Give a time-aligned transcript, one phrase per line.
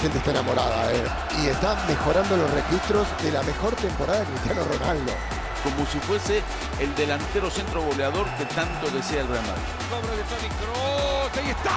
[0.00, 1.04] Gente está enamorada, ¿eh?
[1.42, 5.12] Y están mejorando los registros de la mejor temporada de Cristiano Ronaldo.
[5.62, 6.42] como si fuese
[6.78, 9.62] el delantero centro goleador que tanto desea el Real Madrid.
[10.16, 11.72] De Toni Kroos, ahí está.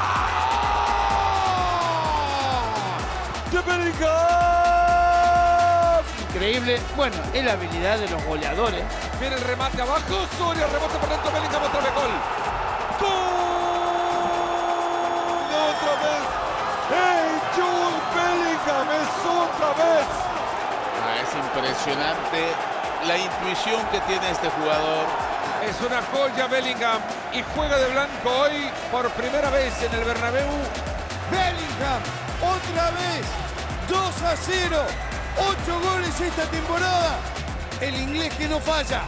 [3.52, 4.72] ¡De Bellingham!
[6.30, 6.80] Increíble.
[6.96, 8.84] Bueno, es la habilidad de los goleadores.
[9.20, 11.94] Viene el remate abajo, Soria rebota por dentro, Bellingham otra vez.
[11.94, 12.51] ¡Gol!
[19.20, 20.06] Otra vez!
[21.04, 22.54] Ah, es impresionante
[23.08, 25.06] la intuición que tiene este jugador.
[25.68, 27.02] Es una joya Bellingham
[27.34, 30.50] y juega de blanco hoy por primera vez en el Bernabéu.
[31.32, 32.02] Bellingham,
[32.42, 33.26] otra vez,
[33.90, 34.78] 2 a 0,
[35.38, 37.18] 8 goles esta temporada.
[37.80, 39.02] El inglés que no falla.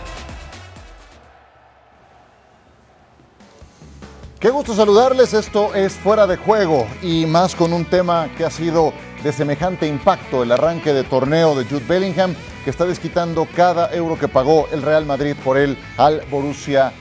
[4.40, 8.50] Qué gusto saludarles, esto es Fuera de Juego y más con un tema que ha
[8.50, 8.94] sido
[9.24, 12.36] de semejante impacto, el arranque de torneo de Jude Bellingham,
[12.66, 16.92] que está desquitando cada euro que pagó el Real Madrid por él al Borussia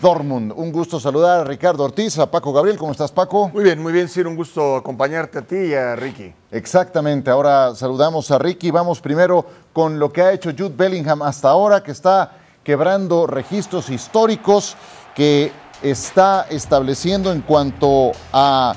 [0.00, 0.52] Dortmund.
[0.56, 3.50] Un gusto saludar a Ricardo Ortiz, a Paco Gabriel, ¿cómo estás Paco?
[3.50, 6.34] Muy bien, muy bien, Sir, un gusto acompañarte a ti y a Ricky.
[6.50, 11.50] Exactamente, ahora saludamos a Ricky, vamos primero con lo que ha hecho Jude Bellingham hasta
[11.50, 14.76] ahora, que está quebrando registros históricos,
[15.14, 18.74] que está estableciendo en cuanto a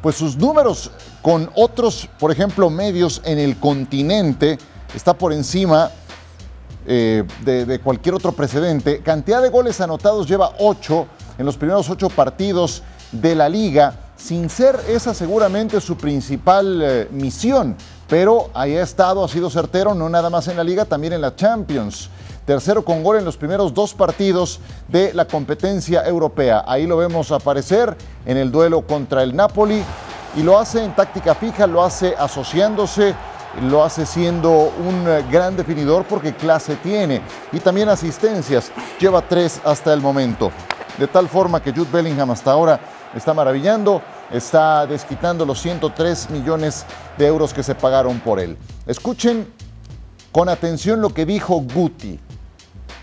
[0.00, 0.90] pues sus números
[1.28, 4.58] con otros, por ejemplo, medios en el continente,
[4.94, 5.90] está por encima
[6.86, 9.00] eh, de, cualquier otro precedente.
[9.02, 11.06] Cantidad de goles anotados lleva ocho
[11.36, 17.08] en los primeros ocho partidos de la liga, sin ser esa seguramente su principal eh,
[17.10, 17.76] misión,
[18.08, 21.20] pero ahí ha estado, ha sido certero, no nada más en la liga, también en
[21.20, 22.08] la Champions.
[22.46, 26.64] Tercero con gol en los primeros dos partidos de la competencia europea.
[26.66, 29.82] Ahí lo vemos aparecer en el duelo contra el Napoli
[30.38, 33.12] y lo hace en táctica fija, lo hace asociándose,
[33.62, 39.60] lo hace siendo un eh, gran definidor porque clase tiene y también asistencias, lleva tres
[39.64, 40.52] hasta el momento.
[40.96, 42.78] De tal forma que Jude Bellingham hasta ahora
[43.16, 44.00] está maravillando,
[44.30, 48.56] está desquitando los 103 millones de euros que se pagaron por él.
[48.86, 49.52] Escuchen
[50.30, 52.20] con atención lo que dijo Guti.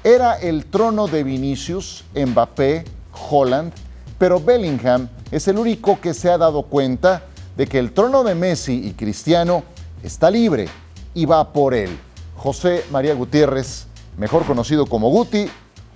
[0.05, 2.85] Era el trono de Vinicius, Mbappé,
[3.29, 3.73] Holland,
[4.17, 7.23] pero Bellingham es el único que se ha dado cuenta
[7.57, 9.63] de que el trono de Messi y Cristiano
[10.01, 10.69] está libre
[11.13, 11.99] y va por él.
[12.37, 13.87] José María Gutiérrez,
[14.17, 15.51] mejor conocido como Guti,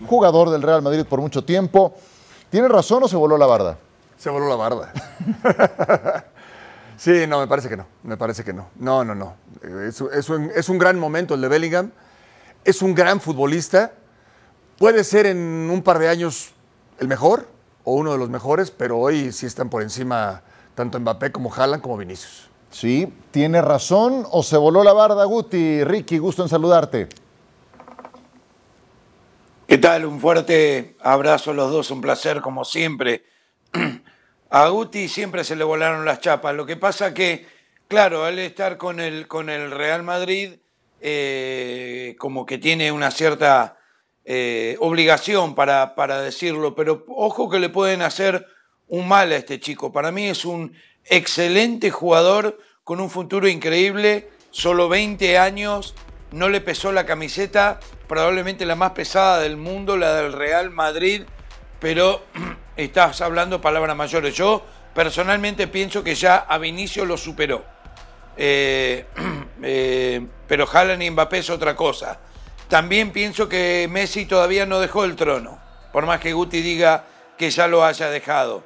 [0.05, 1.95] jugador del Real Madrid por mucho tiempo.
[2.49, 3.77] ¿Tiene razón o se voló la barda?
[4.17, 4.91] Se voló la barda.
[6.97, 7.85] sí, no, me parece que no.
[8.03, 8.67] Me parece que no.
[8.75, 9.35] No, no, no.
[9.87, 11.91] Es, es un, gran momento el de Bellingham.
[12.65, 13.93] Es un gran futbolista.
[14.77, 16.51] Puede ser en un par de años
[16.99, 17.47] el mejor
[17.89, 20.43] o uno de los mejores, pero hoy sí están por encima
[20.75, 22.47] tanto Mbappé como Haaland como Vinicius.
[22.69, 25.83] Sí, tiene razón o se voló la barda, Guti.
[25.83, 27.09] Ricky, gusto en saludarte.
[29.67, 30.05] ¿Qué tal?
[30.05, 33.23] Un fuerte abrazo a los dos, un placer como siempre.
[34.51, 36.55] A Guti siempre se le volaron las chapas.
[36.55, 37.47] Lo que pasa que,
[37.87, 40.55] claro, al estar con el, con el Real Madrid,
[41.01, 43.78] eh, como que tiene una cierta
[44.31, 48.45] eh, obligación para, para decirlo, pero ojo que le pueden hacer
[48.87, 49.91] un mal a este chico.
[49.91, 50.75] Para mí es un
[51.05, 55.95] excelente jugador con un futuro increíble, solo 20 años,
[56.31, 61.23] no le pesó la camiseta, probablemente la más pesada del mundo, la del Real Madrid,
[61.79, 62.21] pero
[62.77, 64.35] estás hablando palabras mayores.
[64.35, 67.65] Yo personalmente pienso que ya a Vinicio lo superó.
[68.37, 69.07] Eh,
[69.63, 72.19] eh, pero Haaland y Mbappé es otra cosa.
[72.69, 75.59] También pienso que Messi todavía no dejó el trono,
[75.91, 77.03] por más que Guti diga
[77.35, 78.63] que ya lo haya dejado.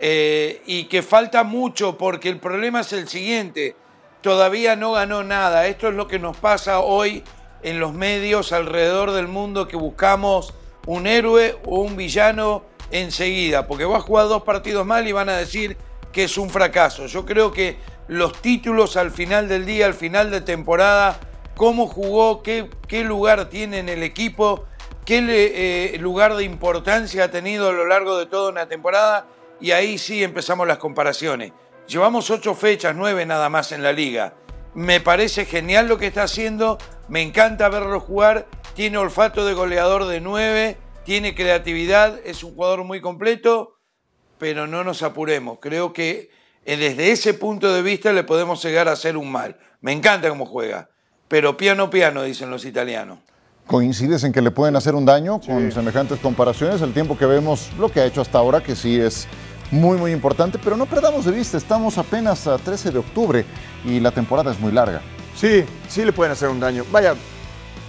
[0.00, 3.76] Eh, y que falta mucho porque el problema es el siguiente,
[4.22, 5.66] todavía no ganó nada.
[5.66, 7.22] Esto es lo que nos pasa hoy
[7.62, 10.54] en los medios alrededor del mundo que buscamos
[10.86, 15.28] un héroe o un villano enseguida, porque va a jugar dos partidos mal y van
[15.28, 15.76] a decir
[16.10, 17.06] que es un fracaso.
[17.06, 17.76] Yo creo que
[18.08, 21.20] los títulos al final del día, al final de temporada,
[21.56, 22.68] cómo jugó, qué,
[23.04, 24.66] lugar tiene en el equipo,
[25.04, 25.24] qué
[25.94, 29.26] eh, lugar de importancia ha tenido a lo largo de toda una temporada
[29.60, 31.52] y ahí sí empezamos las comparaciones.
[31.86, 34.34] Llevamos ocho fechas, nueve nada más en la liga.
[34.74, 36.78] Me parece genial lo que está haciendo,
[37.08, 42.84] me encanta verlo jugar, tiene olfato de goleador de nueve, tiene creatividad, es un jugador
[42.84, 43.76] muy completo,
[44.38, 45.58] pero no nos apuremos.
[45.60, 46.30] Creo que
[46.64, 49.58] eh, desde ese punto de vista le podemos llegar a hacer un mal.
[49.80, 50.90] Me encanta cómo juega,
[51.32, 53.18] pero piano piano, dicen los italianos.
[53.66, 56.82] ¿Coincides en que le pueden hacer un daño con semejantes comparaciones?
[56.82, 59.26] El tiempo que vemos lo que ha hecho hasta ahora, que sí es
[59.70, 63.46] muy, muy importante, pero no perdamos de vista, estamos apenas a 13 de octubre
[63.82, 65.00] y la temporada es muy larga.
[65.34, 66.84] Sí, sí le pueden hacer un daño.
[66.92, 67.14] Vaya,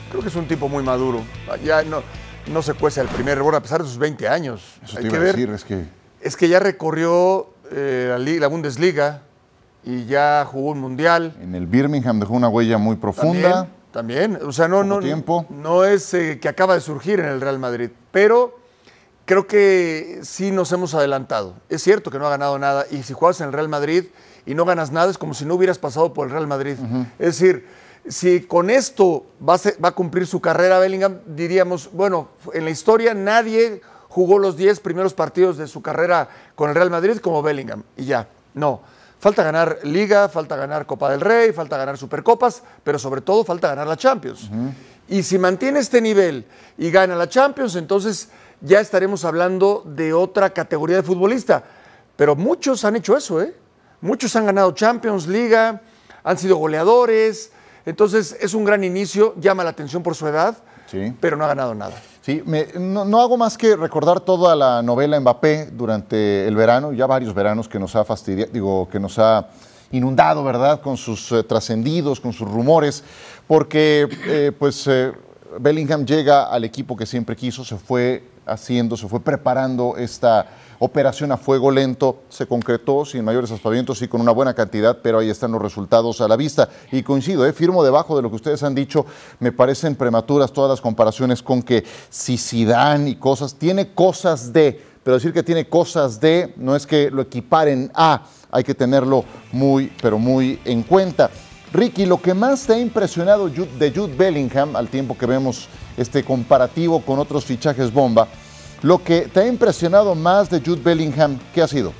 [0.09, 1.21] creo que es un tipo muy maduro.
[1.65, 2.01] Ya no,
[2.49, 4.61] no se cuece al primer error a pesar de sus 20 años.
[4.85, 5.35] Eso Hay te que a ver.
[5.35, 5.83] decir, es que
[6.21, 9.23] Es que ya recorrió eh, la, la Bundesliga
[9.85, 11.35] y ya jugó un mundial.
[11.41, 13.67] en el Birmingham dejó una huella muy profunda.
[13.91, 14.47] También, también.
[14.47, 15.45] O sea, no, no, tiempo.
[15.49, 18.57] no es eh, que acaba de surgir en el Real Madrid, pero
[19.25, 21.53] creo que sí nos hemos adelantado.
[21.69, 24.05] Es cierto que no ha ganado nada y si juegas en el Real Madrid
[24.45, 26.75] y no ganas nada es como si no hubieras pasado por el Real Madrid.
[27.19, 27.65] Es decir,
[28.07, 32.65] si con esto va a, ser- va a cumplir su carrera Bellingham, diríamos, bueno, en
[32.65, 37.17] la historia nadie jugó los 10 primeros partidos de su carrera con el Real Madrid
[37.19, 38.27] como Bellingham y ya.
[38.53, 38.81] No.
[39.23, 43.69] Falta ganar Liga, falta ganar Copa del Rey, falta ganar Supercopas, pero sobre todo falta
[43.69, 44.49] ganar la Champions.
[45.07, 46.45] Y si mantiene este nivel
[46.77, 48.27] y gana la Champions, entonces
[48.59, 51.63] ya estaremos hablando de otra categoría de futbolista.
[52.17, 53.55] Pero muchos han hecho eso, ¿eh?
[54.01, 55.79] Muchos han ganado Champions, Liga,
[56.21, 57.53] han sido goleadores.
[57.85, 61.15] Entonces es un gran inicio, llama la atención por su edad, Sí.
[61.21, 61.95] pero no ha ganado nada.
[62.23, 67.05] Sí, me- no, hago más que recordar toda la novela Mbappé durante el verano, ya
[67.05, 69.49] varios veranos que nos ha fastidiado, digo, que nos ha
[69.91, 73.03] inundado, ¿verdad?, con sus eh, trascendidos, con sus rumores,
[73.45, 75.11] porque eh, pues eh,
[75.59, 80.45] Bellingham llega al equipo que siempre quiso, se fue haciendo, se fue preparando esta
[80.83, 85.19] operación a fuego lento, se concretó sin mayores aspavientos y con una buena cantidad, pero
[85.19, 86.67] ahí están los resultados a la vista.
[86.91, 87.53] Y coincido, ¿eh?
[87.53, 89.05] firmo debajo de lo que ustedes han dicho,
[89.39, 94.81] me parecen prematuras todas las comparaciones con que si Zidane y cosas, tiene cosas de,
[95.03, 99.23] pero decir que tiene cosas de no es que lo equiparen a, hay que tenerlo
[99.53, 101.29] muy, pero muy en cuenta.
[101.71, 106.23] Ricky, lo que más te ha impresionado de Jude Bellingham, al tiempo que vemos este
[106.23, 108.27] comparativo con otros fichajes bomba,
[108.83, 111.93] lo que te ha impresionado más de Jude Bellingham, ¿qué ha sido?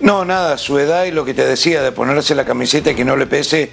[0.00, 3.04] No, nada, su edad y lo que te decía de ponerse la camiseta y que
[3.04, 3.70] no le pese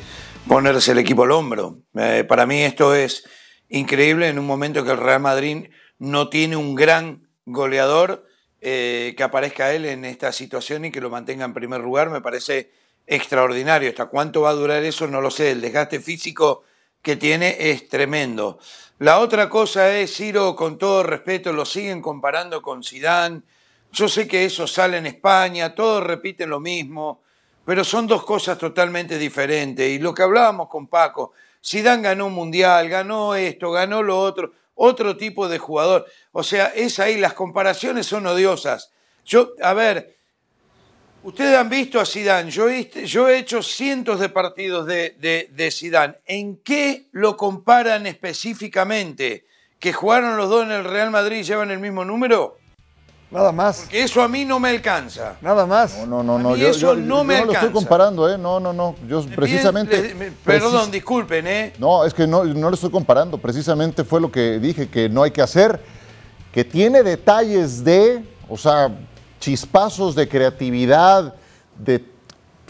[0.48, 1.80] ponerse el equipo al hombro.
[1.96, 3.26] Eh, para mí esto es
[3.70, 8.28] increíble en un momento que el Real Madrid no tiene un gran goleador
[8.62, 12.10] eh, que aparezca él en esta situación y que lo mantenga en primer lugar.
[12.10, 12.72] Me parece
[13.08, 13.90] extraordinario.
[13.90, 15.08] ¿Hasta cuánto va a durar eso?
[15.08, 15.52] No lo sé.
[15.52, 16.64] El desgaste físico
[17.04, 18.58] que tiene es tremendo.
[19.00, 23.42] La otra cosa es, Ciro, con todo respeto, lo siguen comparando con Zidane.
[23.92, 27.22] Yo sé que eso sale en España, todos repiten lo mismo,
[27.66, 29.88] pero son dos cosas totalmente diferentes.
[29.88, 31.34] Y lo que hablábamos con Paco,
[31.64, 36.06] Zidane ganó un mundial, ganó esto, ganó lo otro, otro tipo de jugador.
[36.32, 38.92] O sea, es ahí, las comparaciones son odiosas.
[39.26, 40.18] Yo, a ver,
[41.24, 45.50] ustedes han visto a Zidane, yo he, yo he hecho cientos de partidos de, de,
[45.54, 46.16] de Zidane.
[46.26, 49.46] ¿En qué lo comparan específicamente?
[49.80, 52.58] ¿Que jugaron los dos en el Real Madrid y llevan el mismo número?
[53.32, 55.38] Nada más, Que eso a mí no me alcanza.
[55.42, 55.98] nada más.
[56.06, 56.50] No, no, no, A no.
[56.52, 57.74] mí Yo, eso yo- no yo me no lo estoy alcanza.
[57.74, 58.38] comparando, ¿eh?
[58.38, 58.96] No, no, no.
[59.08, 60.00] Yo precisamente.
[60.02, 61.74] Le- le- perdón, precis- disculpen, ¿eh?
[61.80, 63.40] No, es que no, no lo estoy comparando.
[63.40, 65.80] Precisamente fue lo que dije que no hay que hacer.
[66.54, 68.92] Que tiene detalles de, o sea,
[69.44, 71.36] chispazos de creatividad,
[71.78, 72.06] de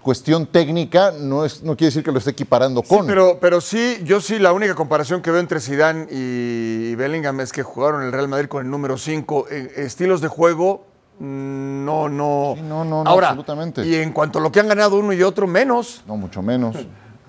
[0.02, 3.06] cuestión técnica, no, es, no quiere decir que lo esté equiparando Sí, con.
[3.06, 7.52] pero, pero sí, yo sí, la única comparación que veo entre Zidane y Bellingham es
[7.52, 9.48] que jugaron el Real Madrid con el número 5.
[9.50, 10.84] estilos de juego,
[11.20, 12.54] mm, no, no.
[12.56, 13.86] Sí, no, no, no, Ahora, absolutamente.
[13.86, 16.02] Y en cuanto a lo que han ganado uno y otro, menos.
[16.08, 16.76] No, mucho menos.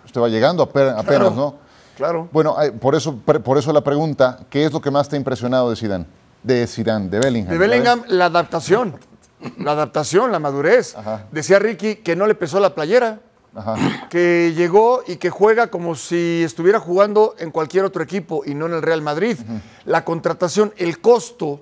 [0.06, 1.54] Usted va llegando ape- apenas, Claro, ¿no?
[1.98, 2.28] claro.
[2.32, 5.18] Bueno, eh, por eso, por eso la pregunta, ¿qué es lo que más te ha
[5.18, 6.06] impresionado de Zidane?
[6.42, 7.52] De Zidane, de Bellingham.
[7.52, 7.58] De.
[7.58, 8.96] Bellingham, la adaptación.
[9.58, 10.96] La adaptación, la madurez.
[10.96, 11.26] Ajá.
[11.32, 13.20] Decía Ricky que no le pesó la playera.
[13.56, 14.08] Ajá.
[14.10, 18.66] que llegó y que juega como si estuviera jugando en cualquier otro equipo y no
[18.66, 19.38] en el Real Madrid.
[19.84, 21.60] La contratación, el costo,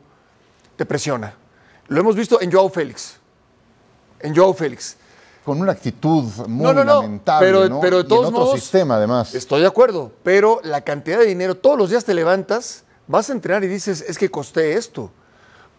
[0.76, 1.34] te presiona.
[1.88, 3.16] Lo hemos visto en Joao Félix.
[4.20, 4.96] En Joao Félix.
[5.44, 7.80] Con una actitud muy No, no, no, lamentable, pero- ¿no?
[7.80, 9.34] pero de Y todos en otro modos, sistema, además.
[9.34, 13.34] Estoy de acuerdo, pero la cantidad de dinero, todos los días te levantas, vas a
[13.34, 15.10] entrenar y dices, es que costé esto.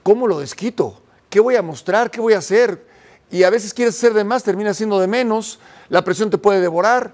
[0.03, 0.99] ¿Cómo lo desquito?
[1.33, 2.11] ¿Qué voy a mostrar?
[2.11, 2.85] ¿Qué voy a hacer?
[3.31, 5.57] y a veces quieres ser de más, termina siendo de menos,
[5.89, 7.11] la presión te puede devorar.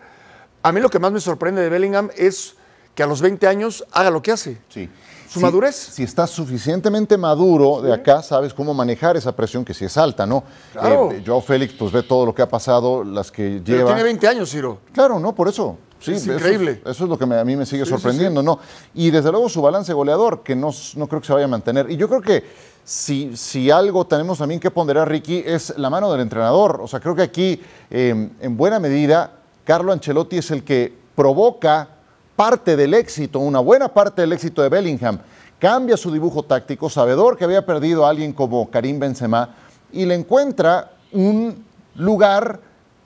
[0.62, 2.56] A mí lo que más me sorprende de Bellingham es
[2.94, 4.58] que a los 20 años haga lo que hace.
[4.68, 4.90] Sí.
[5.30, 5.76] Su Si- madurez.
[5.78, 10.26] Si estás suficientemente maduro de acá, sabes cómo manejar esa presión que sí es alta,
[10.26, 10.44] ¿no?
[10.74, 11.10] Claro.
[11.14, 13.92] Eh, Joao Félix, pues ve todo lo que ha pasado, las que Pero lleva.
[13.92, 14.80] tiene 20 años, Ciro.
[14.92, 15.78] Claro, no, por eso.
[16.02, 16.82] Sí, Es increíble.
[16.86, 18.60] Eso es lo que me- a mí me sigue Sí, sí, sorprendiendo, ¿no?
[18.94, 21.90] Y desde luego su balance goleador, que no, no creo que se vaya a mantener.
[21.92, 22.44] Y yo creo que
[22.84, 26.80] si, si algo tenemos también que ponderar, Ricky, es la mano del entrenador.
[26.82, 29.32] O sea, creo que aquí, eh, en buena medida,
[29.64, 31.88] Carlo Ancelotti es el que provoca
[32.36, 35.20] parte del éxito, una buena parte del éxito de Bellingham.
[35.60, 39.56] Cambia su dibujo táctico, sabedor que había perdido a alguien como Karim Benzema,
[39.92, 42.60] y le encuentra un lugar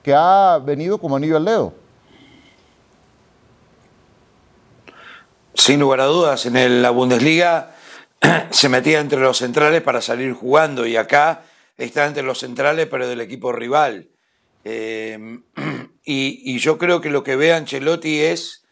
[0.03, 1.73] que ha venido como anillo al dedo.
[5.55, 7.72] Sin lugar a dudas, en la Bundesliga
[8.49, 11.43] se metía entre los centrales para salir jugando y acá
[11.77, 14.09] está entre los centrales pero del equipo rival.
[16.05, 18.63] Y, y yo creo que lo que ve Ancelotti es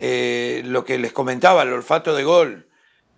[0.00, 2.66] eh, lo que les comentaba, el olfato de gol.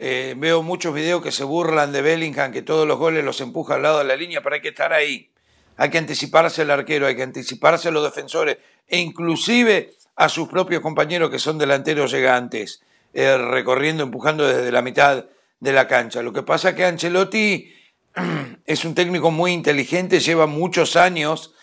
[0.00, 3.76] Eh, veo muchos videos que se burlan de Bellingham, que todos los goles los empuja
[3.76, 5.30] al lado de la línea, pero hay que estar ahí.
[5.76, 8.58] Hay que anticiparse al arquero, hay que anticiparse a los defensores
[8.88, 12.82] e inclusive a sus propios compañeros que son delanteros llegantes,
[13.14, 15.26] eh, recorriendo, empujando desde la mitad
[15.62, 16.22] de la cancha.
[16.22, 17.72] Lo que pasa es que Ancelotti
[18.66, 21.54] es un técnico muy inteligente, lleva muchos años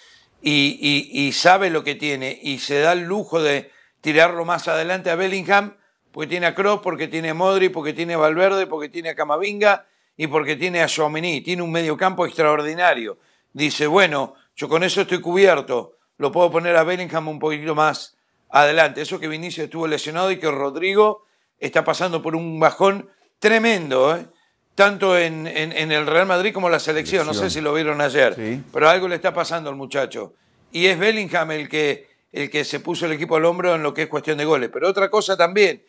[0.41, 5.15] y, sabe lo que tiene y se da el lujo de tirarlo más adelante a
[5.15, 5.75] Bellingham
[6.13, 9.15] porque tiene a Kroos, porque tiene a Modri, porque tiene a Valverde, porque tiene a
[9.15, 11.41] Camavinga y porque tiene a Chouameni.
[11.41, 13.19] Tiene un mediocampo extraordinario.
[13.51, 18.17] Dice, bueno, yo con eso estoy cubierto, lo puedo poner a Bellingham un poquito más
[18.49, 19.01] adelante.
[19.01, 21.25] Eso que Vinicius estuvo lesionado y que Rodrigo
[21.59, 24.27] está pasando por un bajón tremendo, ¿eh?
[24.75, 27.25] tanto en, en- en el Real Madrid como en la selección.
[27.27, 28.61] No sé si lo vieron ayer, Sí.
[28.71, 30.33] pero algo le está pasando al muchacho.
[30.71, 33.93] Y es Bellingham el que, el que se puso el equipo al hombro en lo
[33.93, 34.69] que es cuestión de goles.
[34.71, 35.83] Pero otra cosa también,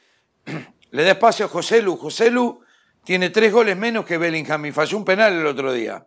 [0.90, 1.96] le da espacio a José Lu.
[1.96, 2.62] José Lu
[3.04, 6.06] tiene tres goles menos que Bellingham y falló un penal el otro día.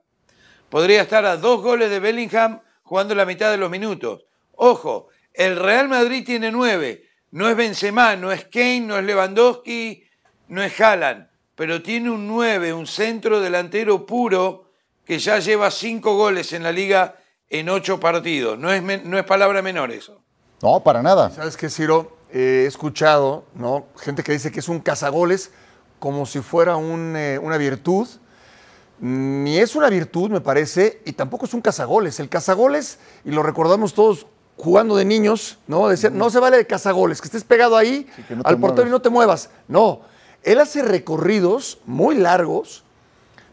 [0.69, 4.25] Podría estar a dos goles de Bellingham jugando la mitad de los minutos.
[4.55, 7.05] Ojo, el Real Madrid tiene nueve.
[7.31, 10.03] No es Benzema, no es Kane, no es Lewandowski,
[10.50, 11.27] no es Haaland.
[11.55, 14.65] Pero tiene un nueve, un centro delantero puro
[15.05, 17.15] que ya lleva cinco goles en la liga
[17.50, 18.57] en ocho partidos.
[18.57, 20.22] No es, no es palabra menor eso.
[20.62, 21.29] No, para nada.
[21.29, 22.17] ¿Sabes qué, Ciro?
[22.31, 23.86] Eh, he escuchado, ¿no?
[23.98, 25.51] Gente que dice que es un cazagoles
[26.00, 28.07] como si fuera un, eh, una virtud.
[29.00, 32.19] Ni es una virtud, me parece, y tampoco es un cazagoles.
[32.19, 35.89] El cazagoles, y lo recordamos todos jugando de niños, ¿no?
[35.89, 39.01] Decía, no se vale de cazagoles, que estés pegado ahí no al portero y no
[39.01, 39.50] te muevas.
[39.67, 40.01] No,
[40.43, 42.83] él hace recorridos muy largos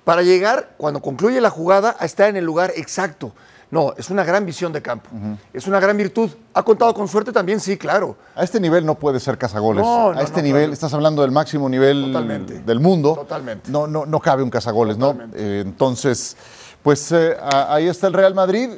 [0.04, 3.32] para llegar, cuando concluye la jugada, a estar en el lugar exacto.
[3.70, 5.08] No, es una gran visión de campo.
[5.52, 6.28] Es una gran virtud.
[6.54, 7.60] ¿Ha contado con suerte también?
[7.60, 8.16] Sí, claro.
[8.34, 9.84] A este nivel no puede ser cazagoles.
[9.84, 12.58] No, no, a este no, nivel, estás hablando del máximo nivel Totalmente.
[12.60, 13.14] del mundo.
[13.14, 13.70] Totalmente.
[13.70, 15.16] No, no, no cabe un cazagoles, ¿no?
[15.34, 16.36] Eh, entonces,
[16.82, 17.36] pues eh,
[17.68, 18.70] ahí está el Real Madrid.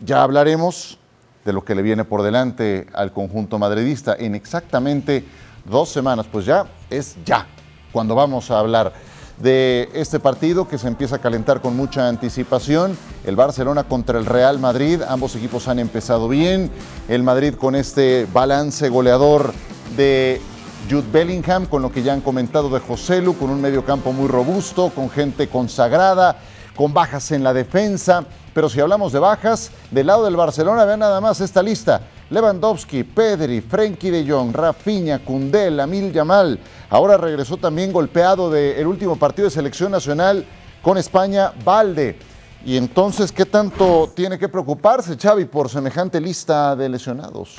[0.00, 0.96] Ya hablaremos
[1.44, 5.24] de lo que le viene por delante al conjunto madridista en exactamente
[5.64, 6.26] dos semanas.
[6.30, 7.48] Pues ya es ya
[7.96, 8.92] cuando vamos a hablar
[9.38, 12.94] de este partido que se empieza a calentar con mucha anticipación.
[13.24, 15.00] El Barcelona contra el Real Madrid.
[15.08, 16.70] Ambos equipos han empezado bien.
[17.08, 19.54] El Madrid con este balance goleador
[19.96, 20.42] de
[20.90, 24.28] Jude Bellingham, con lo que ya han comentado de José Lu, con un mediocampo muy
[24.28, 26.36] robusto, con gente consagrada,
[26.74, 28.26] con bajas en la defensa.
[28.52, 32.02] Pero si hablamos de bajas, del lado del Barcelona, vean nada más esta lista.
[32.30, 36.58] Lewandowski, Pedri, Frenkie de Jong, Rafinha, Koundé, Lamil Yamal.
[36.90, 40.44] Ahora regresó también golpeado del último partido de selección nacional
[40.82, 42.18] con España, Valde.
[42.64, 47.54] Y entonces, ¿qué tanto tiene que preocuparse Xavi por semejante lista de lesionados?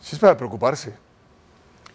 [0.00, 0.94] Sí es para preocuparse.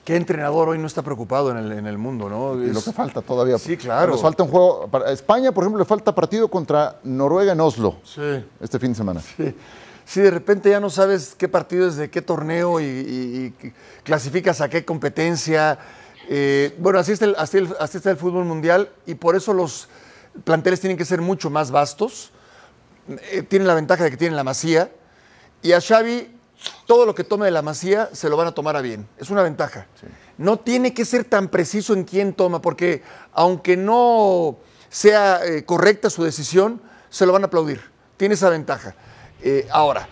[0.03, 2.61] ¿Qué entrenador hoy no está preocupado en el, en el mundo, no?
[2.61, 3.57] Y lo Es- que falta todavía.
[3.57, 4.11] Sí, claro.
[4.11, 4.87] Nos falta un juego.
[4.91, 8.21] Para España, por ejemplo, le falta partido contra Noruega en Oslo Sí.
[8.59, 9.21] este fin de semana.
[9.21, 9.55] Sí.
[10.05, 13.73] Sí, de repente ya no sabes qué partido es de qué torneo y, y- y
[14.03, 15.79] clasificas a qué competencia.
[16.29, 19.53] Eh, bueno, así está, el, así, el- así está el fútbol mundial y por eso
[19.53, 19.89] los
[20.43, 22.31] planteles tienen que ser mucho más vastos.
[23.31, 24.91] Eh, tienen la ventaja de que tienen la masía
[25.61, 26.31] y a Xavi
[26.87, 29.07] todo lo que tome de la masía se lo van a tomar a bien.
[29.17, 29.87] Es una ventaja.
[30.37, 34.57] No tiene que ser tan preciso en quién toma porque aunque no
[34.89, 37.81] sea eh, correcta su decisión, se lo van a aplaudir.
[38.17, 38.95] Tiene esa ventaja.
[39.41, 40.07] Eh, ahora,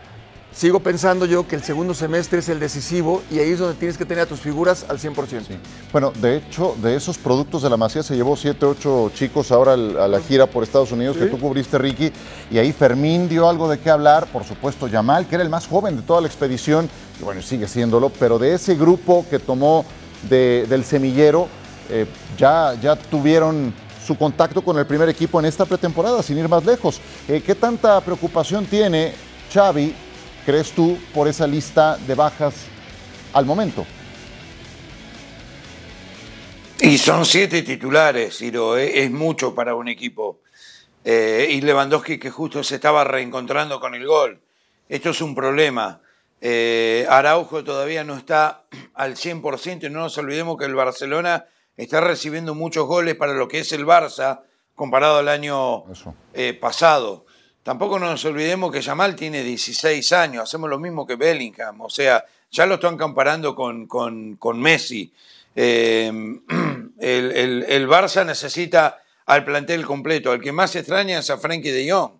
[0.54, 3.98] sigo pensando yo que el segundo semestre es el decisivo y ahí es donde tienes
[3.98, 5.58] que tener a tus figuras al 100%.
[5.92, 9.74] Bueno, de hecho, de esos productos de la Masía se llevó 7, 8 chicos ahora
[9.74, 12.12] al- a la gira por Estados Unidos que tú cubriste, Ricky,
[12.52, 15.66] y ahí Fermín dio algo de qué hablar, por supuesto Yamal, que era el más
[15.68, 16.88] joven de toda la expedición,
[17.20, 19.86] y bueno, sigue siéndolo, pero de ese grupo que tomó
[20.30, 21.48] de- del semillero,
[21.90, 22.06] eh,
[22.38, 23.74] ya, ya tuvieron
[24.06, 27.00] su contacto con el primer equipo en esta pretemporada, sin ir más lejos.
[27.28, 29.14] Eh, ¿Qué tanta preocupación tiene
[29.52, 29.94] Xavi,
[30.46, 32.54] crees tú, por esa lista de bajas
[33.34, 33.86] al momento?
[36.82, 40.40] Y son siete titulares, Ciro, eh, es mucho para un equipo.
[41.06, 44.40] Eh, y Lewandowski que justo se estaba reencontrando con el gol.
[44.90, 46.02] Esto es un problema.
[47.08, 48.64] Araujo todavía no está
[48.96, 51.46] al 100% y no nos olvidemos que el Barcelona
[51.78, 54.42] está recibiendo muchos goles para lo que es el Barça
[54.76, 55.84] comparado al año
[56.34, 57.26] eh, pasado.
[57.64, 62.26] Tampoco nos olvidemos que Yamal tiene 16 años, hacemos lo mismo que Bellingham, o sea,
[62.52, 65.14] ya lo están comparando con, con- con Messi.
[65.56, 66.12] Eh,
[67.00, 70.32] el, el- el Barça necesita al plantel completo.
[70.32, 72.12] Al que más extraña es a Frenkie de Jong,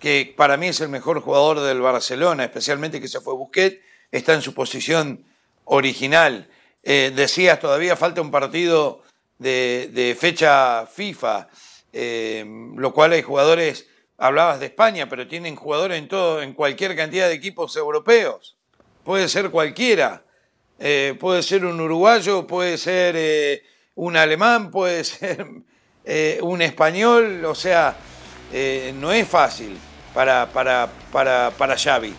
[0.00, 3.78] que para mí es el mejor jugador del Barcelona, especialmente que se fue Busquets,
[4.10, 5.24] está en su posición
[5.64, 6.48] original.
[6.86, 9.02] Eh, decías, todavía falta un partido
[9.38, 11.48] de, fecha FIFA,
[11.94, 12.44] eh,
[12.76, 13.88] lo cual hay jugadores,
[14.18, 18.58] hablabas de España, pero tienen jugadores en todo, en cualquier cantidad de equipos europeos.
[19.02, 20.24] Puede ser cualquiera.
[20.78, 23.62] Eh, puede ser un uruguayo, puede ser
[23.94, 25.46] un alemán, puede ser
[26.42, 27.96] un español, o sea,
[28.96, 29.78] no es fácil
[30.12, 32.14] para, para, para, para Xavi.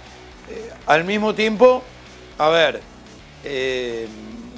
[0.87, 1.83] Al mismo tiempo,
[2.39, 2.81] a ver,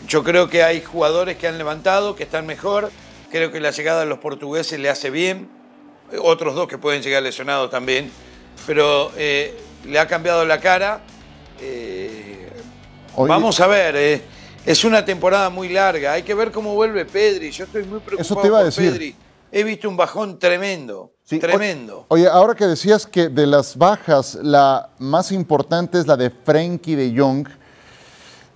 [0.07, 2.91] yo creo que hay jugadores que han levantado, que están mejor,
[3.31, 5.49] creo que la llegada de los portugueses le hace bien,
[6.21, 8.09] otros dos que pueden llegar lesionados también,
[8.65, 11.01] pero eh, le ha cambiado la cara.
[11.61, 12.49] eh,
[13.15, 14.21] Hoy- Vamos a ver, eh,
[14.65, 16.13] es una temporada muy larga.
[16.13, 17.49] Hay que ver cómo vuelve Pedri.
[17.51, 18.91] Yo estoy muy preocupado Eso te iba a por decir.
[18.91, 19.15] Pedri.
[19.51, 22.05] He visto un bajón tremendo, Sí, tremendo.
[22.09, 26.95] Oye, ahora que decías que de las bajas la más importante es la de Frenkie
[26.95, 27.47] de Jong,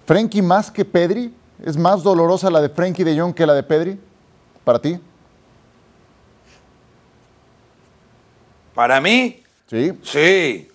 [0.06, 1.34] ¿Frenkie más que Pedri?
[1.64, 4.00] ¿Es más dolorosa la de Frenkie de Jong que la de Pedri?
[4.64, 5.00] ¿Para ti?
[8.74, 9.94] Para mí, Sí.
[10.04, 10.68] sí.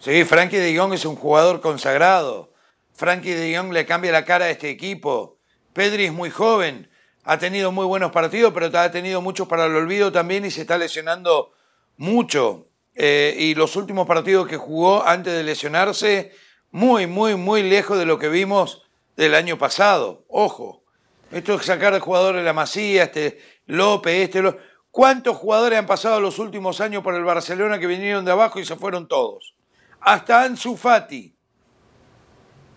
[0.00, 2.52] Sí, Frankie de Jong es un jugador consagrado.
[2.92, 5.38] Frankie de Jong le cambia la cara a este equipo.
[5.72, 6.88] Pedri es muy joven,
[7.24, 10.60] ha tenido muy buenos partidos, pero ha tenido muchos para el olvido también y se
[10.62, 11.52] está lesionando
[11.96, 12.66] mucho.
[12.94, 16.32] Eh, y los últimos partidos que jugó antes de lesionarse,
[16.70, 18.83] muy, muy, muy lejos de lo que vimos
[19.16, 20.24] del año pasado.
[20.28, 20.82] Ojo,
[21.30, 24.62] esto es sacar de jugadores la Masía, este López, este López.
[24.90, 28.64] ¿Cuántos jugadores han pasado los últimos años por el Barcelona que vinieron de abajo y
[28.64, 29.54] se fueron todos?
[30.00, 31.34] Hasta Ansu Fati,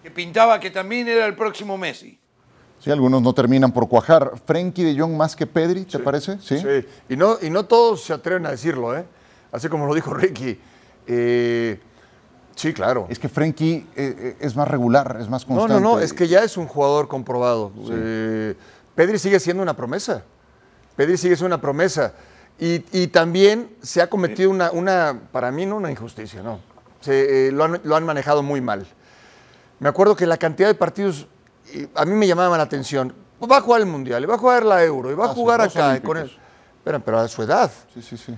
[0.01, 2.19] que pintaba que también era el próximo Messi.
[2.79, 4.33] Sí, algunos no terminan por cuajar.
[4.45, 6.39] ¿Frenkie de Jong más que Pedri, te parece?
[6.39, 6.57] Sí.
[6.59, 9.05] Sí, y no, y no todos se atreven a decirlo, ¿eh?
[9.51, 10.59] Así como lo dijo Ricky.
[11.07, 11.79] Eh,
[12.57, 13.05] sí, claro.
[13.09, 15.81] Es que Frenkie eh, eh, es más regular, es más No, constante.
[15.81, 17.71] no, no, es que ya es un jugador comprobado.
[17.89, 18.55] Eh,
[18.95, 20.23] Pedri sigue siendo una promesa.
[20.97, 22.13] Pedri sigue siendo una promesa.
[22.59, 26.59] Y, y también se ha cometido una, una, para mí, no una injusticia, no.
[27.01, 28.85] Se, eh, lo, han, lo han manejado muy mal.
[29.79, 31.27] Me acuerdo que la cantidad de partidos,
[31.93, 33.13] a mí me llamaban la atención.
[33.39, 35.33] Va a jugar el Mundial, y va a jugar la Euro, y va a Ah,
[35.35, 36.01] jugar acá.
[36.01, 36.39] Con olímpicos.
[36.83, 38.35] Pero, pero a su edad, Sí, sí, sí.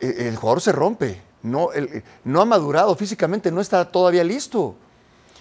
[0.00, 4.24] eh, el jugador se rompe, no, el- eh, no ha madurado físicamente, no está todavía
[4.24, 4.74] listo.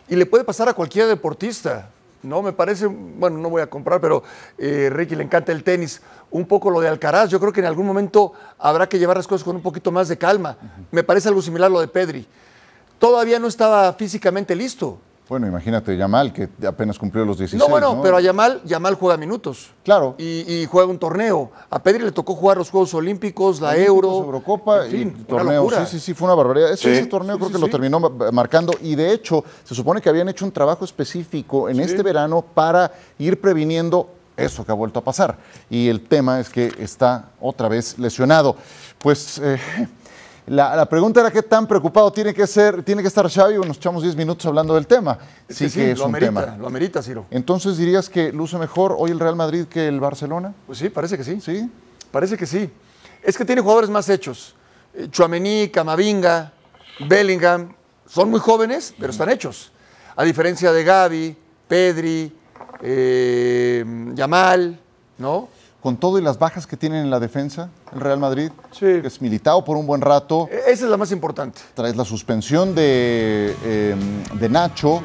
[0.07, 1.89] Y le puede pasar a cualquier deportista.
[2.23, 4.23] No, me parece, bueno, no voy a comprar, pero
[4.57, 6.01] eh, Ricky le encanta el tenis.
[6.29, 9.27] Un poco lo de Alcaraz, yo creo que en algún momento habrá que llevar las
[9.27, 10.55] cosas con un poquito más de calma.
[10.91, 12.27] Me parece algo similar a lo de Pedri.
[12.99, 14.99] Todavía no estaba físicamente listo.
[15.31, 17.57] Bueno, imagínate, Yamal, que apenas cumplió los 16.
[17.57, 19.69] no, bueno, pero a Yamal, Yamal juega minutos.
[19.81, 20.13] Claro.
[20.17, 21.49] Y, y juega un torneo.
[21.69, 24.09] A Pedri le tocó jugar los Juegos Olímpicos, la Olímpicos, Euro.
[24.25, 25.69] Eurocopa en fin, y torneo.
[25.69, 26.73] Sí, sí, sí, fue una barbaridad.
[26.73, 26.99] Ese, Sí.
[26.99, 30.27] ese torneo creo que lo terminó ma- marcando y de hecho se supone que habían
[30.27, 35.03] hecho un trabajo específico en este verano para ir previniendo eso que ha vuelto a
[35.05, 35.37] pasar.
[35.69, 38.57] Y el tema es que está otra vez lesionado.
[38.97, 39.57] Pues eh,
[40.53, 43.53] la, la pregunta era qué tan preocupado tiene que ser, tiene que estar Xavi.
[43.57, 45.17] Bueno, nos echamos 10 minutos hablando del tema.
[45.47, 46.57] Es Sí, que que es lo un amerita, tema.
[46.57, 47.25] lo amerita, Ciro.
[47.31, 50.53] Entonces dirías que luce mejor hoy el Real Madrid que el Barcelona.
[50.67, 51.39] Pues sí, parece que sí.
[51.39, 51.69] Sí.
[52.11, 52.69] Parece que sí.
[53.23, 54.55] Es que tiene jugadores más hechos.
[54.93, 56.51] Eh, Chouameni, Camavinga,
[57.07, 57.73] Bellingham,
[58.05, 59.71] son muy jóvenes, pero están hechos.
[60.17, 61.37] A diferencia de Gaby,
[61.69, 62.35] Pedri,
[62.81, 64.77] eh, Yamal,
[65.17, 65.47] ¿no?
[65.81, 68.85] Con todo y las bajas que tienen en la defensa, el Real Madrid, Sí.
[69.01, 71.59] que es militado por un buen rato, E- Esa es la más importante.
[71.73, 73.95] tras la suspensión de, eh,
[74.35, 75.01] de Nacho,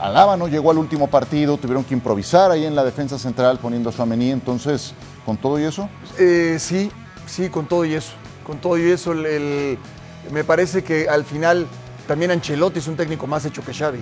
[0.00, 3.90] Alaba no llegó al último partido, tuvieron que improvisar ahí en la defensa central poniendo
[3.90, 4.94] a Suamení, entonces,
[5.26, 6.90] con todo y eso, Eh, sí,
[7.26, 8.12] sí, con todo y eso.
[8.46, 9.78] Con todo y eso, el- el-
[10.30, 11.66] me parece que al final
[12.06, 14.00] también Ancelotti es un técnico más hecho que Xavi.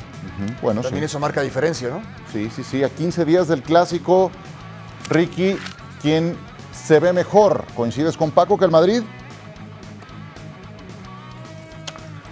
[0.62, 1.06] bueno, También sí.
[1.06, 2.00] eso marca diferencia, ¿no?
[2.32, 2.82] Sí, sí, sí.
[2.82, 4.30] A 15 días del clásico,
[5.10, 5.56] Ricky,
[6.00, 6.36] ¿quién
[6.72, 7.64] se ve mejor?
[7.74, 9.02] ¿Coincides con Paco que el Madrid?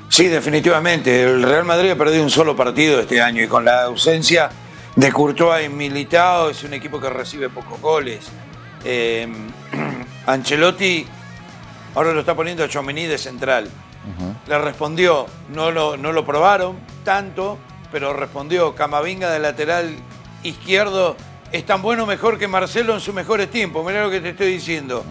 [0.09, 1.23] Sí, definitivamente.
[1.25, 4.49] El Real Madrid ha perdido un solo partido este año y con la ausencia
[4.97, 8.27] de Courtois y Militao es un equipo que recibe pocos goles.
[8.85, 9.29] Eh,
[10.27, 11.07] Ancelotti
[11.95, 13.69] ahora lo está poniendo a Chomení de central.
[14.47, 17.59] Le respondió, no lo, no lo probaron tanto,
[17.93, 18.75] pero respondió.
[18.75, 19.95] Camavinga de lateral
[20.43, 21.17] izquierdo
[21.53, 23.85] es tan bueno mejor que Marcelo en sus mejores tiempos.
[23.87, 25.05] Mirá lo que te estoy diciendo.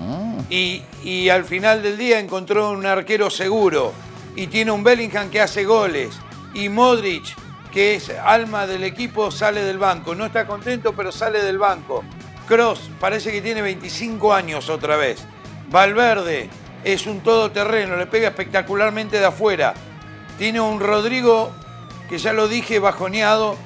[0.49, 3.93] Y, y al final del día encontró un arquero seguro.
[4.35, 6.19] Y tiene un Bellingham que hace goles.
[6.53, 7.35] Y Modric,
[7.71, 10.13] que es alma del equipo, sale del banco.
[10.13, 12.03] No está contento, pero sale del banco.
[12.47, 15.25] Cross parece que tiene 25 años otra vez.
[15.69, 16.49] Valverde
[16.83, 19.73] es un todoterreno, le pega espectacularmente de afuera.
[20.37, 21.51] Tiene un Rodrigo
[22.07, 23.57] que ya lo dije, bajoneado,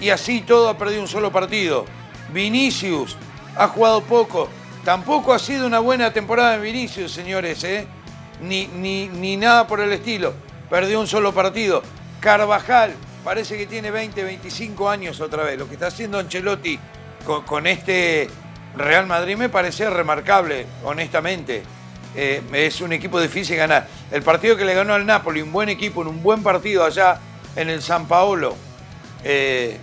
[0.00, 1.84] y así todo ha perdido un solo partido.
[2.32, 3.16] Vinicius
[3.56, 4.48] ha jugado poco.
[4.84, 7.86] Tampoco ha sido una buena temporada de Vinicius, señores, ¿eh?
[8.42, 10.32] Ni, ni, ni nada por el estilo.
[10.70, 11.82] Perdió un solo partido.
[12.20, 15.58] Carvajal parece que tiene 20, 25 años otra vez.
[15.58, 16.78] Lo que está haciendo Ancelotti
[17.26, 18.28] con, con este
[18.76, 21.62] Real Madrid me parece remarcable, honestamente.
[22.16, 23.86] Eh, es un equipo difícil ganar.
[24.10, 27.18] El partido que le ganó al Napoli, un buen equipo, en un buen partido allá
[27.56, 28.56] en el San Paolo,
[29.24, 29.76] eh,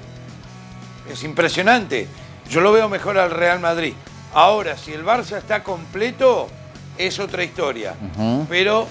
[1.09, 2.07] es impresionante.
[2.49, 3.93] Yo lo veo mejor al Real Madrid.
[4.33, 6.47] Ahora, si el Barça está completo,
[6.97, 7.95] es otra historia.
[8.49, 8.87] Pero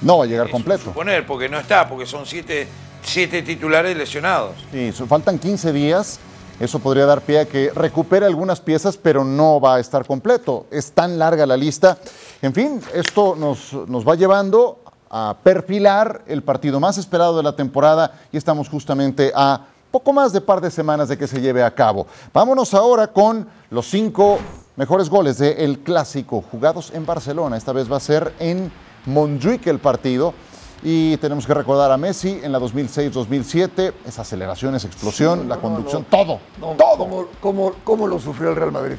[0.00, 0.84] No va a llegar completo.
[0.84, 2.66] suponer, porque no está, porque son siete,
[3.02, 4.52] siete titulares lesionados.
[4.72, 6.18] Sí, faltan 15 días.
[6.60, 10.66] Eso podría dar pie a que recupere algunas piezas, pero no va a estar completo.
[10.72, 11.98] Es tan larga la lista.
[12.42, 17.54] En fin, esto nos, nos va llevando a perfilar el partido más esperado de la
[17.54, 21.62] temporada y estamos justamente a poco más de par de semanas de que se lleve
[21.62, 22.06] a cabo.
[22.32, 24.38] Vámonos ahora con los cinco
[24.76, 27.56] mejores goles del clásico jugados en Barcelona.
[27.56, 28.70] Esta vez va a ser en
[29.06, 30.34] Montjuic el partido.
[30.82, 36.04] Y tenemos que recordar a Messi en la 2006-2007, esa aceleración, esa explosión, la conducción,
[36.08, 36.98] todo, No, todo.
[36.98, 38.96] ¿Cómo, cómo, cómo lo sufrió el Real Madrid?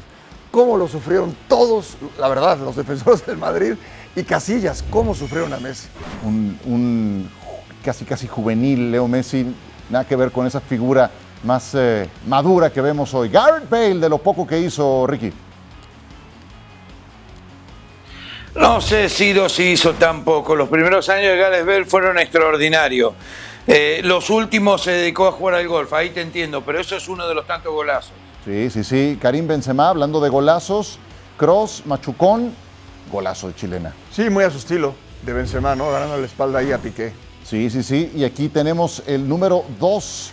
[0.51, 3.75] ¿Cómo lo sufrieron todos, la verdad, los defensores del Madrid
[4.13, 4.83] y Casillas?
[4.89, 5.87] ¿Cómo sufrieron a Messi?
[6.25, 7.29] Un, un
[7.81, 9.55] casi casi juvenil Leo Messi,
[9.89, 11.09] nada que ver con esa figura
[11.43, 13.29] más eh, madura que vemos hoy.
[13.29, 15.31] Garrett Bale, de lo poco que hizo Ricky.
[18.55, 20.55] No sé si lo se hizo tampoco.
[20.55, 23.13] Los primeros años de Gales Bell fueron extraordinarios.
[23.67, 27.07] Eh, los últimos se dedicó a jugar al golf, ahí te entiendo, pero eso es
[27.07, 28.13] uno de los tantos golazos.
[28.43, 29.17] Sí, sí, sí.
[29.21, 30.97] Karim Benzema, hablando de golazos,
[31.37, 32.53] Cross, Machucón,
[33.11, 33.93] golazo de chilena.
[34.11, 35.91] Sí, muy a su estilo de Benzema, ¿no?
[35.91, 37.13] Ganando la espalda ahí a Piqué.
[37.49, 38.11] Sí, sí, sí.
[38.15, 40.31] Y aquí tenemos el número 2,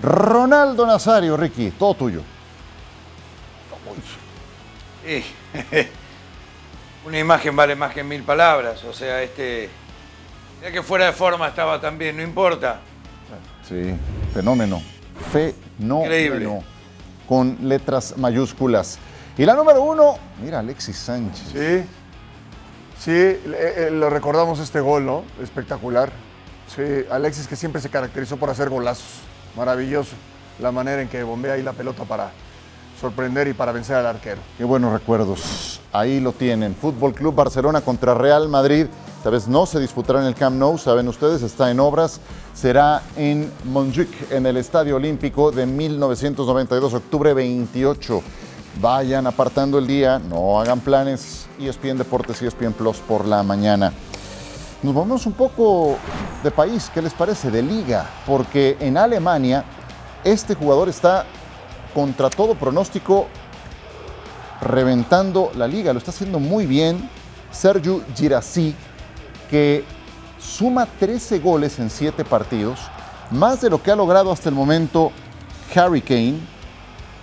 [0.00, 2.20] Ronaldo Nazario, Ricky, todo tuyo.
[5.04, 5.24] Sí.
[7.06, 9.68] Una imagen vale más que mil palabras, o sea, este...
[10.62, 12.78] Ya que fuera de forma estaba también, no importa.
[13.68, 13.92] Sí,
[14.32, 14.80] fenómeno.
[15.32, 16.04] Fenómeno.
[16.04, 16.60] Increíble.
[17.28, 19.00] Con letras mayúsculas.
[19.36, 21.48] Y la número uno, mira, Alexis Sánchez.
[21.52, 21.84] Sí,
[23.00, 23.40] sí, eh,
[23.76, 25.24] eh, lo recordamos este gol, ¿no?
[25.42, 26.12] Espectacular.
[26.76, 29.20] Sí, Alexis que siempre se caracterizó por hacer golazos.
[29.56, 30.16] Maravilloso.
[30.58, 32.32] La manera en que bombea ahí la pelota para
[33.00, 34.40] sorprender y para vencer al arquero.
[34.58, 35.80] Qué buenos recuerdos.
[35.92, 36.74] Ahí lo tienen.
[36.74, 38.86] Fútbol Club Barcelona contra Real Madrid.
[39.18, 42.20] Esta vez no se disputará en el Camp Nou, saben ustedes, está en obras.
[42.52, 48.22] Será en Montjuic, en el Estadio Olímpico de 1992, octubre 28.
[48.80, 51.46] Vayan apartando el día, no hagan planes.
[51.58, 53.92] E ESPN Deportes y ESPN Plus por la mañana.
[54.82, 55.96] Nos vamos un poco
[56.44, 57.50] de país, ¿qué les parece?
[57.50, 59.64] De liga, porque en Alemania
[60.22, 61.24] este jugador está
[61.92, 63.26] contra todo pronóstico
[64.60, 67.10] reventando la liga, lo está haciendo muy bien
[67.50, 68.74] Sergio Girassi,
[69.50, 69.84] que
[70.38, 72.78] suma 13 goles en 7 partidos,
[73.30, 75.12] más de lo que ha logrado hasta el momento
[75.74, 76.38] Harry Kane,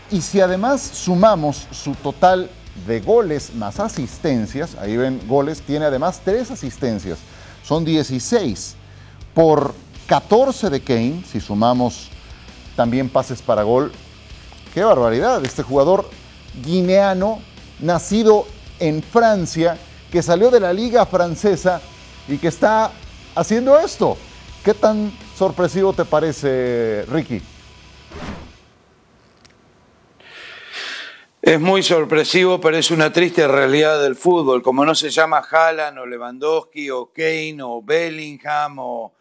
[0.10, 2.50] y si además sumamos su total
[2.88, 7.20] de goles más asistencias, ahí ven goles, tiene además 3 asistencias,
[7.64, 8.81] son 16
[9.34, 9.74] por
[10.08, 12.10] 14 de Kane, si sumamos
[12.76, 13.92] también pases para gol,
[14.74, 16.10] Qué barbaridad, este jugador
[16.64, 17.42] guineano,
[17.80, 18.48] nacido
[18.80, 19.78] en Francia,
[20.10, 21.82] que salió de la liga francesa
[22.26, 22.92] y que está
[23.36, 24.18] haciendo esto.
[24.64, 27.42] ¿Qué tan sorpresivo te parece, Ricky?
[31.42, 34.62] Es muy sorpresivo, pero es una triste realidad del fútbol.
[34.62, 39.12] Como no se llama Haaland o Lewandowski o Kane o Bellingham o,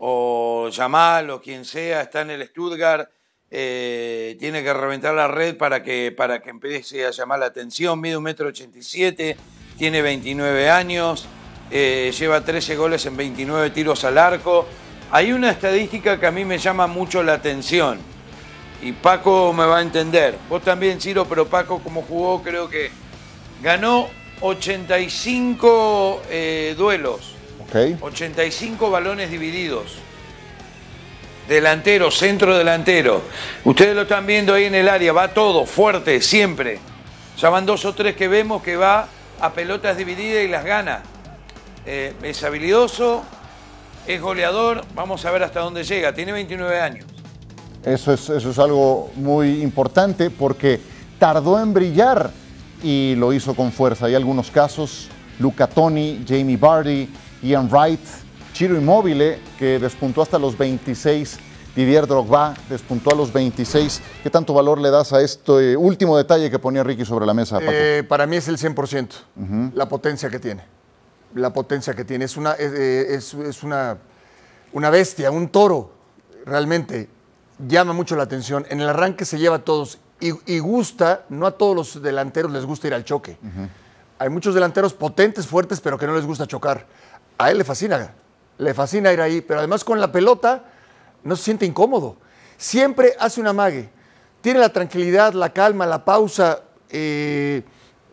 [0.00, 3.08] o Jamal o quien sea, está en el Stuttgart,
[3.50, 8.00] eh, tiene que reventar la red para que, para que empiece a llamar la atención.
[8.00, 9.36] Mide un metro ochenta y siete,
[9.76, 11.26] tiene 29 años,
[11.70, 14.66] eh, lleva 13 goles en 29 tiros al arco.
[15.10, 17.98] Hay una estadística que a mí me llama mucho la atención
[18.82, 20.38] y Paco me va a entender.
[20.48, 22.90] Vos también, Ciro, pero Paco como jugó creo que
[23.62, 24.08] ganó
[24.40, 27.34] 85 eh, duelos,
[27.70, 28.02] Ok.
[28.02, 29.98] 85 balones divididos.
[31.48, 33.22] Delantero, centro delantero.
[33.64, 36.78] Ustedes lo están viendo ahí en el área, va todo, fuerte, siempre.
[37.38, 39.08] Ya van dos o tres que vemos que va
[39.40, 41.02] a pelotas divididas y las gana.
[41.86, 43.22] Eh, es habilidoso,
[44.06, 46.12] es goleador, vamos a ver hasta dónde llega.
[46.12, 47.06] Tiene 29 años.
[47.84, 50.80] Eso es, eso es algo muy importante porque
[51.18, 52.30] tardó en brillar
[52.82, 54.06] y lo hizo con fuerza.
[54.06, 57.08] Hay algunos casos, Luca Toni, Jamie Vardy,
[57.42, 58.00] Ian Wright,
[58.52, 61.38] Chiro Immobile, que despuntó hasta los 26,
[61.74, 64.02] Didier Drogba despuntó a los 26.
[64.22, 67.58] ¿Qué tanto valor le das a este último detalle que ponía Ricky sobre la mesa,
[67.60, 67.70] Paco?
[67.72, 70.64] Eh, para mí es el 100%, la potencia que tiene.
[71.34, 72.24] La potencia que tiene.
[72.24, 73.96] Es una, es, eh, es- es una,
[74.72, 75.92] una bestia, un toro,
[76.44, 77.08] realmente.
[77.68, 78.66] Llama mucho la atención.
[78.68, 82.50] En el arranque se lleva a todos y, y gusta, no a todos los delanteros
[82.50, 83.38] les gusta ir al choque.
[84.18, 86.84] Hay muchos delanteros potentes, fuertes, pero que no les gusta chocar.
[87.40, 88.12] A él le fascina,
[88.58, 90.62] le fascina ir ahí, pero además con la pelota
[91.24, 92.16] no se siente incómodo.
[92.58, 93.88] Siempre hace una mague.
[94.42, 96.60] Tiene la tranquilidad, la calma, la pausa.
[96.90, 97.62] eh,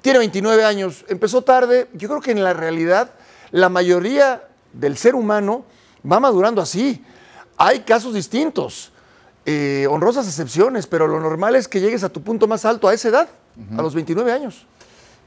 [0.01, 1.89] tiene 29 años, empezó tarde.
[1.93, 3.09] Yo creo que en la realidad
[3.51, 5.65] la mayoría del ser humano
[6.09, 7.03] va madurando así.
[7.57, 8.93] Hay casos distintos,
[9.45, 12.93] eh, honrosas excepciones, pero lo normal es que llegues a tu punto más alto a
[12.93, 13.27] esa edad,
[13.77, 14.65] a los 29 años.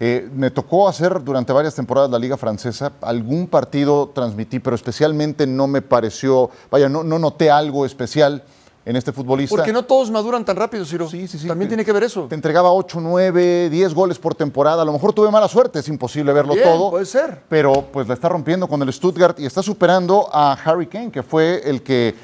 [0.02, 2.92] Eh, me tocó hacer durante varias temporadas la Liga Francesa.
[3.02, 8.42] Algún partido transmití, pero especialmente no me pareció, vaya, no, no noté algo especial
[8.86, 9.54] en este futbolista.
[9.54, 11.06] Porque no todos maduran tan rápido, Ciro.
[11.08, 11.46] Sí, sí, sí.
[11.46, 12.26] También tiene que ver eso.
[12.28, 14.82] Te entregaba 8, 9, 10 goles por temporada.
[14.82, 16.90] A lo mejor tuve mala suerte, es imposible verlo Bien, todo.
[16.90, 17.42] puede ser.
[17.50, 21.22] Pero pues la está rompiendo con el Stuttgart y está superando a Harry Kane, que
[21.22, 22.14] fue el que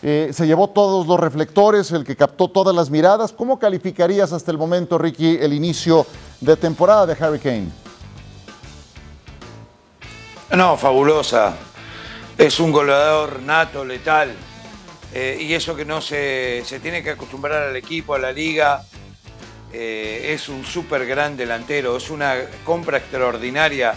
[0.00, 3.32] se llevó todos los reflectores, el que captó todas las miradas.
[3.32, 6.06] ¿Cómo calificarías hasta el momento, Ricky, el inicio
[6.40, 7.68] de temporada de Harry Kane?
[10.56, 11.54] No, fabulosa.
[12.36, 14.34] Es un goleador nato, letal.
[15.12, 18.82] Eh, y eso que no se, se tiene que acostumbrar al equipo, a la liga.
[19.72, 21.96] Eh, es un súper gran delantero.
[21.96, 22.34] Es una
[22.64, 23.94] compra extraordinaria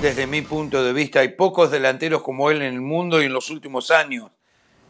[0.00, 1.20] desde mi punto de vista.
[1.20, 4.30] Hay pocos delanteros como él en el mundo y en los últimos años,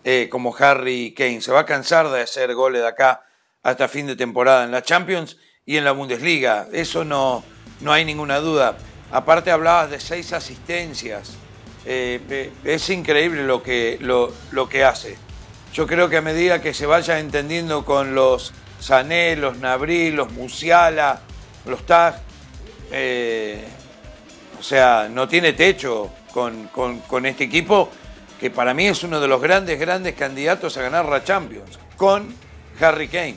[0.04, 1.40] eh, como Harry Kane.
[1.40, 3.24] Se va a cansar de hacer goles de acá
[3.62, 5.36] hasta fin de temporada en la Champions
[5.66, 6.68] y en la Bundesliga.
[6.72, 7.44] Eso no,
[7.80, 8.76] no hay ninguna duda.
[9.12, 11.32] Aparte hablabas de seis asistencias.
[11.86, 15.16] Eh, eh, es increíble lo que, lo, lo que hace.
[15.72, 20.32] Yo creo que a medida que se vaya entendiendo con los Sané, los Nabri, los
[20.32, 21.20] Musiala,
[21.66, 21.80] los
[22.92, 23.64] eh,
[24.58, 27.90] o sea, no tiene techo con, con- con este equipo,
[28.40, 32.26] que para mí es uno de los grandes, grandes candidatos a ganar la Champions, con
[32.80, 33.36] Harry Kane.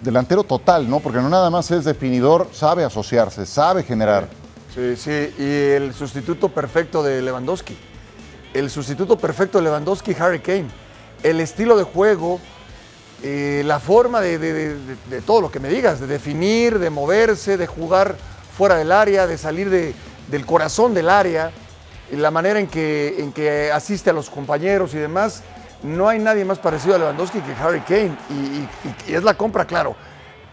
[0.00, 1.00] Delantero total, ¿no?
[1.00, 4.28] Porque no nada más es definidor, sabe asociarse, sabe generar.
[4.74, 7.76] Sí, sí, y el sustituto perfecto de Lewandowski.
[8.54, 10.68] El sustituto perfecto de Lewandowski, Harry Kane.
[11.24, 12.40] El estilo de juego,
[13.22, 16.78] eh, la forma de, de- de- de- de todo lo que me digas, de definir,
[16.78, 18.16] de moverse, de jugar
[18.56, 19.92] fuera del área, de salir de-
[20.30, 21.50] del corazón del área,
[22.12, 25.42] la manera en que, en que asiste a los compañeros y demás.
[25.82, 28.16] No hay nadie más parecido a Lewandowski que Harry Kane.
[28.28, 28.68] Y, y-
[29.08, 29.96] y es la compra, claro.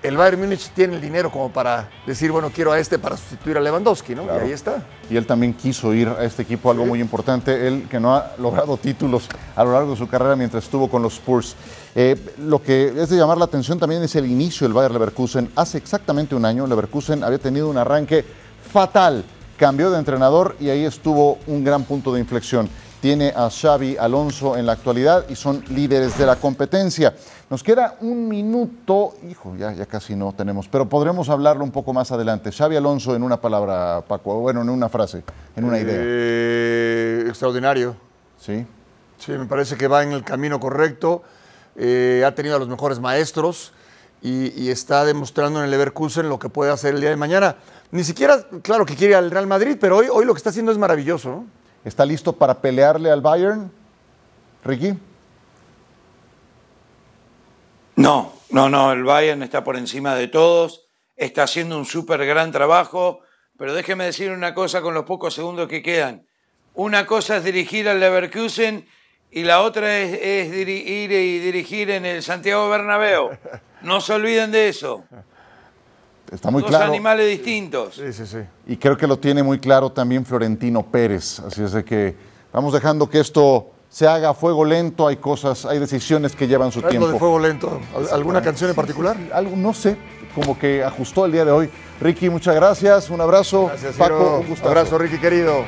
[0.04, 3.58] El Bayern Múnich tiene el dinero como para decir, bueno, quiero a este para sustituir
[3.58, 4.24] a Lewandowski, ¿no?
[4.24, 4.44] Claro.
[4.44, 4.86] Y ahí está.
[5.10, 8.32] Y él también quiso ir a este equipo, algo muy importante, él que no ha
[8.38, 11.56] logrado títulos a lo largo de su carrera mientras estuvo con los Spurs.
[11.96, 15.50] Eh, lo que es de llamar la atención también es el inicio del Bayer Leverkusen.
[15.56, 18.24] Hace exactamente un año Leverkusen había tenido un arranque
[18.72, 19.26] fatal,
[19.58, 22.70] cambió de entrenador y ahí estuvo un gran punto de inflexión.
[23.02, 27.14] Tiene a Xavi Alonso en la actualidad y son líderes de la competencia.
[27.50, 31.94] Nos queda un minuto, hijo, ya, ya casi no tenemos, pero podremos hablarlo un poco
[31.94, 32.52] más adelante.
[32.52, 35.24] Xavi Alonso en una palabra, Paco, bueno, en una frase,
[35.56, 35.96] en una idea.
[35.96, 37.96] Eh, extraordinario.
[38.40, 38.66] ¿Sí?
[39.20, 41.22] Sí, me parece que va en el camino correcto.
[41.76, 43.72] eh, ha tenido a los mejores maestros
[44.22, 47.58] y, y está demostrando en el Leverkusen lo que puede hacer el día de mañana.
[47.92, 50.72] Ni siquiera, claro que quiere al Real Madrid, pero hoy, hoy lo que está haciendo
[50.72, 51.30] es maravilloso.
[51.30, 51.48] ¿no?
[51.86, 53.72] ¿Está listo para pelearle al Bayern,
[54.66, 54.94] Ricky?
[57.96, 62.52] No, no, no, el Bayern está por encima de todos, está haciendo un súper gran
[62.52, 63.22] trabajo,
[63.58, 66.28] pero déjeme decir una cosa con los pocos segundos que quedan.
[66.74, 68.86] Una cosa es dirigir al Leverkusen
[69.32, 71.08] y la otra es, es ir y
[71.40, 73.30] dirigir en el Santiago Bernabéu.
[73.82, 75.06] No se olviden de eso.
[76.32, 76.86] Está muy Dos claro.
[76.92, 77.96] animales distintos.
[77.96, 78.40] Sí, sí, sí.
[78.68, 81.40] Y creo que lo tiene muy claro también Florentino Pérez.
[81.40, 82.16] Así es de que
[82.52, 85.08] vamos dejando que esto se haga a fuego lento.
[85.08, 87.08] Hay cosas, hay decisiones que llevan su tiempo.
[87.08, 87.80] de fuego lento.
[87.96, 89.16] ¿Al- ¿Alguna canción en particular?
[89.34, 89.96] Algo, no sé,
[90.36, 91.70] como que ajustó el día de hoy.
[92.02, 93.10] Ricky, muchas gracias.
[93.10, 93.68] Un abrazo.
[93.68, 94.40] Gracias, Paco, Ciro.
[94.42, 94.68] un gustazo.
[94.70, 95.64] Abrazo, Ricky querido.